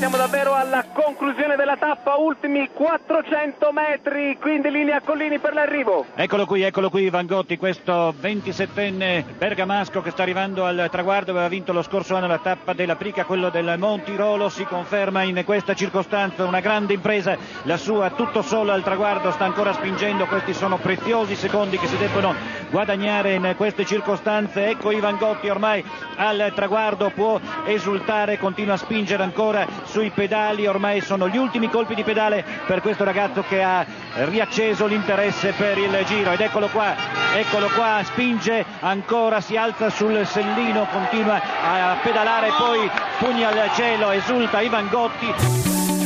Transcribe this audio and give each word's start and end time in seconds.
siamo 0.00 0.16
davvero 0.16 0.54
alla 0.54 0.86
conclusione 0.94 1.56
della 1.56 1.76
tappa, 1.76 2.16
ultimi 2.16 2.70
400 2.72 3.70
metri, 3.70 4.38
quindi 4.40 4.70
linea 4.70 5.02
Collini 5.02 5.38
per 5.38 5.52
l'arrivo. 5.52 6.06
Eccolo 6.14 6.46
qui, 6.46 6.62
eccolo 6.62 6.88
qui 6.88 7.10
Vangotti, 7.10 7.58
questo 7.58 8.14
27enne 8.18 9.36
bergamasco 9.36 10.00
che 10.00 10.10
sta 10.10 10.22
arrivando 10.22 10.64
al 10.64 10.88
traguardo, 10.90 11.32
aveva 11.32 11.48
vinto 11.48 11.74
lo 11.74 11.82
scorso 11.82 12.16
anno 12.16 12.28
la 12.28 12.38
tappa 12.38 12.72
della 12.72 12.96
Prica, 12.96 13.26
quello 13.26 13.50
del 13.50 13.74
Montirolo, 13.76 14.48
si 14.48 14.64
conferma 14.64 15.22
in 15.22 15.42
questa 15.44 15.74
circostanza 15.74 16.46
una 16.46 16.60
grande 16.60 16.94
impresa, 16.94 17.36
la 17.64 17.76
sua 17.76 18.08
tutto 18.08 18.40
solo 18.40 18.72
al 18.72 18.82
traguardo, 18.82 19.30
sta 19.32 19.44
ancora 19.44 19.74
spingendo, 19.74 20.24
questi 20.24 20.54
sono 20.54 20.78
preziosi 20.78 21.36
secondi 21.36 21.76
che 21.76 21.86
si 21.86 21.98
debbono 21.98 22.34
guadagnare 22.70 23.34
in 23.34 23.54
queste 23.56 23.84
circostanze, 23.84 24.68
ecco 24.68 24.90
Ivan 24.90 25.16
Gotti 25.18 25.48
ormai 25.48 25.84
al 26.16 26.52
traguardo, 26.54 27.10
può 27.10 27.38
esultare, 27.66 28.38
continua 28.38 28.74
a 28.74 28.78
spingere 28.78 29.22
ancora 29.22 29.66
sui 29.84 30.10
pedali, 30.10 30.66
ormai 30.66 31.00
sono 31.00 31.28
gli 31.28 31.36
ultimi 31.36 31.68
colpi 31.68 31.94
di 31.94 32.02
pedale 32.02 32.44
per 32.66 32.80
questo 32.80 33.04
ragazzo 33.04 33.44
che 33.46 33.62
ha 33.62 33.84
riacceso 34.26 34.86
l'interesse 34.86 35.52
per 35.52 35.76
il 35.78 36.02
giro 36.06 36.30
ed 36.30 36.40
eccolo 36.40 36.68
qua, 36.68 36.94
eccolo 37.34 37.68
qua, 37.74 38.00
spinge 38.04 38.64
ancora, 38.80 39.40
si 39.40 39.56
alza 39.56 39.90
sul 39.90 40.24
sellino, 40.24 40.86
continua 40.90 41.40
a 41.62 41.96
pedalare, 42.02 42.50
poi 42.56 42.88
pugni 43.18 43.44
al 43.44 43.70
cielo, 43.74 44.10
esulta 44.10 44.60
Ivan 44.60 44.88
Gotti. 44.88 45.99